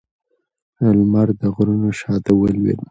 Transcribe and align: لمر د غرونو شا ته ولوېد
لمر 0.97 1.27
د 1.41 1.43
غرونو 1.55 1.89
شا 1.99 2.13
ته 2.23 2.31
ولوېد 2.35 2.79